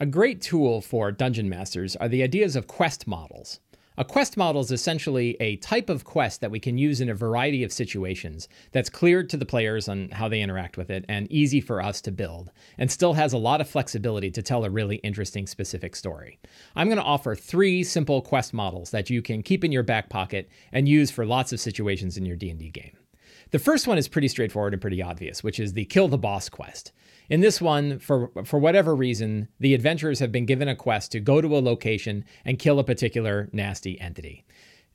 A 0.00 0.06
great 0.06 0.40
tool 0.40 0.80
for 0.80 1.12
dungeon 1.12 1.48
masters 1.48 1.94
are 1.94 2.08
the 2.08 2.24
ideas 2.24 2.56
of 2.56 2.66
quest 2.66 3.06
models. 3.06 3.60
A 3.96 4.04
quest 4.04 4.36
model 4.36 4.60
is 4.60 4.72
essentially 4.72 5.36
a 5.38 5.54
type 5.58 5.88
of 5.88 6.02
quest 6.02 6.40
that 6.40 6.50
we 6.50 6.58
can 6.58 6.76
use 6.76 7.00
in 7.00 7.08
a 7.08 7.14
variety 7.14 7.62
of 7.62 7.72
situations 7.72 8.48
that's 8.72 8.90
clear 8.90 9.22
to 9.22 9.36
the 9.36 9.46
players 9.46 9.88
on 9.88 10.08
how 10.08 10.28
they 10.28 10.40
interact 10.40 10.76
with 10.76 10.90
it 10.90 11.04
and 11.08 11.30
easy 11.30 11.60
for 11.60 11.80
us 11.80 12.00
to 12.00 12.10
build, 12.10 12.50
and 12.76 12.90
still 12.90 13.12
has 13.12 13.32
a 13.32 13.38
lot 13.38 13.60
of 13.60 13.68
flexibility 13.68 14.32
to 14.32 14.42
tell 14.42 14.64
a 14.64 14.70
really 14.70 14.96
interesting 14.96 15.46
specific 15.46 15.94
story. 15.94 16.40
I'm 16.74 16.88
going 16.88 16.98
to 16.98 17.04
offer 17.04 17.36
three 17.36 17.84
simple 17.84 18.20
quest 18.20 18.52
models 18.52 18.90
that 18.90 19.10
you 19.10 19.22
can 19.22 19.44
keep 19.44 19.62
in 19.62 19.70
your 19.70 19.84
back 19.84 20.08
pocket 20.08 20.48
and 20.72 20.88
use 20.88 21.12
for 21.12 21.24
lots 21.24 21.52
of 21.52 21.60
situations 21.60 22.16
in 22.16 22.26
your 22.26 22.36
D&D 22.36 22.70
game. 22.70 22.98
The 23.54 23.60
first 23.60 23.86
one 23.86 23.98
is 23.98 24.08
pretty 24.08 24.26
straightforward 24.26 24.72
and 24.72 24.82
pretty 24.82 25.00
obvious, 25.00 25.44
which 25.44 25.60
is 25.60 25.74
the 25.74 25.84
kill 25.84 26.08
the 26.08 26.18
boss 26.18 26.48
quest. 26.48 26.90
In 27.30 27.40
this 27.40 27.60
one, 27.60 28.00
for, 28.00 28.32
for 28.44 28.58
whatever 28.58 28.96
reason, 28.96 29.46
the 29.60 29.74
adventurers 29.74 30.18
have 30.18 30.32
been 30.32 30.44
given 30.44 30.66
a 30.66 30.74
quest 30.74 31.12
to 31.12 31.20
go 31.20 31.40
to 31.40 31.56
a 31.56 31.62
location 31.62 32.24
and 32.44 32.58
kill 32.58 32.80
a 32.80 32.84
particular 32.84 33.48
nasty 33.52 34.00
entity. 34.00 34.44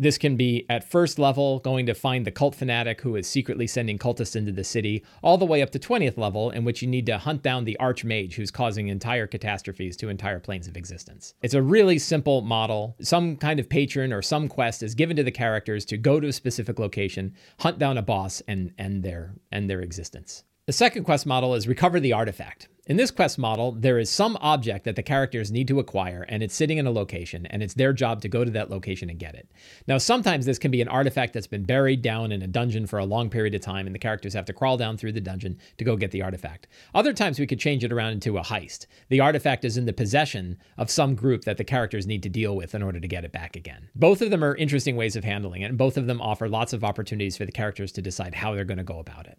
This 0.00 0.16
can 0.16 0.34
be 0.34 0.64
at 0.70 0.82
first 0.82 1.18
level, 1.18 1.58
going 1.58 1.84
to 1.84 1.92
find 1.92 2.26
the 2.26 2.30
cult 2.30 2.54
fanatic 2.54 3.02
who 3.02 3.16
is 3.16 3.26
secretly 3.28 3.66
sending 3.66 3.98
cultists 3.98 4.34
into 4.34 4.50
the 4.50 4.64
city, 4.64 5.04
all 5.22 5.36
the 5.36 5.44
way 5.44 5.60
up 5.60 5.68
to 5.72 5.78
20th 5.78 6.16
level, 6.16 6.48
in 6.48 6.64
which 6.64 6.80
you 6.80 6.88
need 6.88 7.04
to 7.04 7.18
hunt 7.18 7.42
down 7.42 7.64
the 7.64 7.76
archmage 7.78 8.32
who's 8.32 8.50
causing 8.50 8.88
entire 8.88 9.26
catastrophes 9.26 9.98
to 9.98 10.08
entire 10.08 10.40
planes 10.40 10.66
of 10.66 10.74
existence. 10.74 11.34
It's 11.42 11.52
a 11.52 11.60
really 11.60 11.98
simple 11.98 12.40
model. 12.40 12.96
Some 13.02 13.36
kind 13.36 13.60
of 13.60 13.68
patron 13.68 14.10
or 14.10 14.22
some 14.22 14.48
quest 14.48 14.82
is 14.82 14.94
given 14.94 15.16
to 15.16 15.22
the 15.22 15.30
characters 15.30 15.84
to 15.84 15.98
go 15.98 16.18
to 16.18 16.28
a 16.28 16.32
specific 16.32 16.78
location, 16.78 17.34
hunt 17.58 17.78
down 17.78 17.98
a 17.98 18.02
boss, 18.02 18.40
and 18.48 18.72
end 18.78 19.02
their 19.02 19.34
end 19.52 19.68
their 19.68 19.82
existence. 19.82 20.44
The 20.64 20.72
second 20.72 21.04
quest 21.04 21.26
model 21.26 21.54
is 21.54 21.68
recover 21.68 22.00
the 22.00 22.14
artifact. 22.14 22.68
In 22.90 22.96
this 22.96 23.12
quest 23.12 23.38
model, 23.38 23.70
there 23.70 24.00
is 24.00 24.10
some 24.10 24.36
object 24.40 24.84
that 24.84 24.96
the 24.96 25.02
characters 25.04 25.52
need 25.52 25.68
to 25.68 25.78
acquire, 25.78 26.26
and 26.28 26.42
it's 26.42 26.56
sitting 26.56 26.76
in 26.76 26.88
a 26.88 26.90
location, 26.90 27.46
and 27.46 27.62
it's 27.62 27.74
their 27.74 27.92
job 27.92 28.20
to 28.22 28.28
go 28.28 28.44
to 28.44 28.50
that 28.50 28.68
location 28.68 29.08
and 29.08 29.16
get 29.16 29.36
it. 29.36 29.48
Now, 29.86 29.96
sometimes 29.98 30.44
this 30.44 30.58
can 30.58 30.72
be 30.72 30.82
an 30.82 30.88
artifact 30.88 31.32
that's 31.32 31.46
been 31.46 31.62
buried 31.62 32.02
down 32.02 32.32
in 32.32 32.42
a 32.42 32.48
dungeon 32.48 32.88
for 32.88 32.98
a 32.98 33.04
long 33.04 33.30
period 33.30 33.54
of 33.54 33.60
time, 33.60 33.86
and 33.86 33.94
the 33.94 34.00
characters 34.00 34.34
have 34.34 34.44
to 34.46 34.52
crawl 34.52 34.76
down 34.76 34.96
through 34.96 35.12
the 35.12 35.20
dungeon 35.20 35.56
to 35.78 35.84
go 35.84 35.94
get 35.94 36.10
the 36.10 36.22
artifact. 36.22 36.66
Other 36.92 37.12
times, 37.12 37.38
we 37.38 37.46
could 37.46 37.60
change 37.60 37.84
it 37.84 37.92
around 37.92 38.14
into 38.14 38.38
a 38.38 38.42
heist. 38.42 38.86
The 39.08 39.20
artifact 39.20 39.64
is 39.64 39.76
in 39.76 39.86
the 39.86 39.92
possession 39.92 40.58
of 40.76 40.90
some 40.90 41.14
group 41.14 41.44
that 41.44 41.58
the 41.58 41.62
characters 41.62 42.08
need 42.08 42.24
to 42.24 42.28
deal 42.28 42.56
with 42.56 42.74
in 42.74 42.82
order 42.82 42.98
to 42.98 43.06
get 43.06 43.24
it 43.24 43.30
back 43.30 43.54
again. 43.54 43.88
Both 43.94 44.20
of 44.20 44.30
them 44.30 44.42
are 44.42 44.56
interesting 44.56 44.96
ways 44.96 45.14
of 45.14 45.22
handling 45.22 45.62
it, 45.62 45.66
and 45.66 45.78
both 45.78 45.96
of 45.96 46.08
them 46.08 46.20
offer 46.20 46.48
lots 46.48 46.72
of 46.72 46.82
opportunities 46.82 47.36
for 47.36 47.44
the 47.46 47.52
characters 47.52 47.92
to 47.92 48.02
decide 48.02 48.34
how 48.34 48.52
they're 48.52 48.64
going 48.64 48.78
to 48.78 48.82
go 48.82 48.98
about 48.98 49.28
it. 49.28 49.38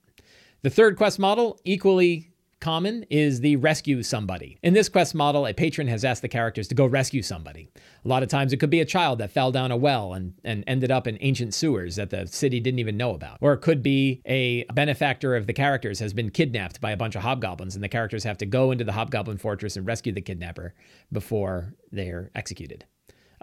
The 0.61 0.69
third 0.69 0.95
quest 0.95 1.19
model, 1.19 1.59
equally 1.65 2.30
common, 2.61 3.03
is 3.09 3.41
the 3.41 3.57
rescue 3.57 4.01
somebody. 4.03 4.57
In 4.63 4.73
this 4.73 4.87
quest 4.87 5.13
model, 5.13 5.45
a 5.45 5.53
patron 5.53 5.87
has 5.87 6.05
asked 6.05 6.21
the 6.21 6.29
characters 6.29 6.67
to 6.69 6.75
go 6.75 6.85
rescue 6.85 7.21
somebody. 7.21 7.69
A 8.05 8.07
lot 8.07 8.23
of 8.23 8.29
times 8.29 8.53
it 8.53 8.57
could 8.57 8.69
be 8.69 8.79
a 8.79 8.85
child 8.85 9.19
that 9.19 9.31
fell 9.31 9.51
down 9.51 9.71
a 9.71 9.75
well 9.75 10.13
and, 10.13 10.33
and 10.43 10.63
ended 10.67 10.91
up 10.91 11.07
in 11.07 11.17
ancient 11.19 11.53
sewers 11.53 11.97
that 11.97 12.11
the 12.11 12.27
city 12.27 12.59
didn't 12.59 12.79
even 12.79 12.95
know 12.95 13.13
about. 13.13 13.37
Or 13.41 13.53
it 13.53 13.61
could 13.61 13.83
be 13.83 14.21
a 14.25 14.63
benefactor 14.73 15.35
of 15.35 15.47
the 15.47 15.53
characters 15.53 15.99
has 15.99 16.13
been 16.13 16.29
kidnapped 16.29 16.79
by 16.79 16.91
a 16.91 16.97
bunch 16.97 17.15
of 17.15 17.23
hobgoblins, 17.23 17.75
and 17.75 17.83
the 17.83 17.89
characters 17.89 18.23
have 18.23 18.37
to 18.37 18.45
go 18.45 18.71
into 18.71 18.83
the 18.83 18.93
hobgoblin 18.93 19.37
fortress 19.37 19.75
and 19.75 19.85
rescue 19.85 20.13
the 20.13 20.21
kidnapper 20.21 20.73
before 21.11 21.73
they're 21.91 22.31
executed. 22.35 22.85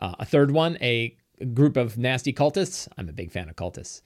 Uh, 0.00 0.14
a 0.20 0.24
third 0.24 0.52
one, 0.52 0.78
a 0.80 1.16
group 1.54 1.76
of 1.76 1.98
nasty 1.98 2.32
cultists. 2.32 2.88
I'm 2.96 3.08
a 3.08 3.12
big 3.12 3.32
fan 3.32 3.48
of 3.48 3.56
cultists 3.56 4.02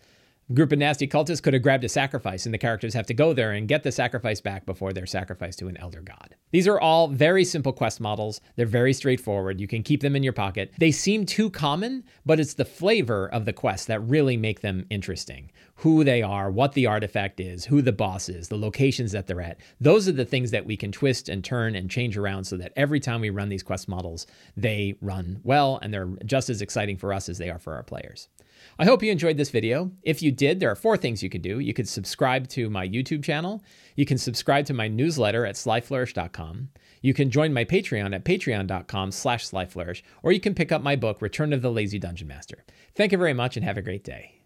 group 0.54 0.72
of 0.72 0.78
nasty 0.78 1.06
cultists 1.06 1.42
could 1.42 1.54
have 1.54 1.62
grabbed 1.62 1.84
a 1.84 1.88
sacrifice, 1.88 2.44
and 2.44 2.54
the 2.54 2.58
characters 2.58 2.94
have 2.94 3.06
to 3.06 3.14
go 3.14 3.32
there 3.32 3.52
and 3.52 3.68
get 3.68 3.82
the 3.82 3.92
sacrifice 3.92 4.40
back 4.40 4.66
before 4.66 4.92
they're 4.92 5.06
sacrificed 5.06 5.58
to 5.58 5.68
an 5.68 5.76
elder 5.78 6.00
god. 6.00 6.36
These 6.50 6.68
are 6.68 6.80
all 6.80 7.08
very 7.08 7.44
simple 7.44 7.72
quest 7.72 8.00
models. 8.00 8.40
They're 8.56 8.66
very 8.66 8.92
straightforward. 8.92 9.60
You 9.60 9.66
can 9.66 9.82
keep 9.82 10.02
them 10.02 10.14
in 10.14 10.22
your 10.22 10.32
pocket. 10.32 10.72
They 10.78 10.90
seem 10.90 11.26
too 11.26 11.50
common, 11.50 12.04
but 12.26 12.38
it's 12.38 12.54
the 12.54 12.64
flavor 12.64 13.28
of 13.28 13.44
the 13.44 13.52
quest 13.52 13.88
that 13.88 14.00
really 14.00 14.36
make 14.36 14.60
them 14.60 14.86
interesting. 14.90 15.50
Who 15.76 16.04
they 16.04 16.22
are, 16.22 16.50
what 16.50 16.74
the 16.74 16.86
artifact 16.86 17.40
is, 17.40 17.64
who 17.64 17.82
the 17.82 17.92
boss 17.92 18.28
is, 18.28 18.48
the 18.48 18.58
locations 18.58 19.12
that 19.12 19.26
they're 19.26 19.40
at. 19.40 19.58
Those 19.80 20.06
are 20.08 20.12
the 20.12 20.24
things 20.24 20.50
that 20.50 20.66
we 20.66 20.76
can 20.76 20.92
twist 20.92 21.28
and 21.28 21.42
turn 21.42 21.74
and 21.74 21.90
change 21.90 22.16
around 22.16 22.44
so 22.44 22.56
that 22.58 22.72
every 22.76 23.00
time 23.00 23.20
we 23.20 23.30
run 23.30 23.48
these 23.48 23.62
quest 23.62 23.88
models, 23.88 24.26
they 24.56 24.94
run 25.00 25.40
well 25.42 25.78
and 25.82 25.92
they're 25.92 26.10
just 26.24 26.50
as 26.50 26.62
exciting 26.62 26.96
for 26.96 27.12
us 27.12 27.28
as 27.28 27.38
they 27.38 27.50
are 27.50 27.58
for 27.58 27.74
our 27.74 27.82
players. 27.82 28.28
I 28.78 28.84
hope 28.84 29.02
you 29.02 29.12
enjoyed 29.12 29.36
this 29.36 29.50
video. 29.50 29.90
If 30.02 30.22
you 30.22 30.32
did, 30.32 30.60
there 30.60 30.70
are 30.70 30.76
four 30.76 30.96
things 30.96 31.22
you 31.22 31.30
could 31.30 31.42
do. 31.42 31.58
You 31.58 31.74
could 31.74 31.88
subscribe 31.88 32.48
to 32.48 32.70
my 32.70 32.86
YouTube 32.86 33.22
channel. 33.22 33.62
You 33.96 34.06
can 34.06 34.18
subscribe 34.18 34.66
to 34.66 34.74
my 34.74 34.88
newsletter 34.88 35.46
at 35.46 35.54
slyflourish.com. 35.54 36.68
You 37.00 37.14
can 37.14 37.30
join 37.30 37.52
my 37.52 37.64
Patreon 37.64 38.14
at 38.14 38.24
patreon.com 38.24 39.10
slash 39.10 39.48
slyflourish, 39.48 40.02
or 40.22 40.32
you 40.32 40.40
can 40.40 40.54
pick 40.54 40.72
up 40.72 40.82
my 40.82 40.96
book, 40.96 41.20
Return 41.20 41.52
of 41.52 41.62
the 41.62 41.70
Lazy 41.70 41.98
Dungeon 41.98 42.28
Master. 42.28 42.64
Thank 42.94 43.12
you 43.12 43.18
very 43.18 43.34
much 43.34 43.56
and 43.56 43.64
have 43.64 43.76
a 43.76 43.82
great 43.82 44.04
day. 44.04 44.41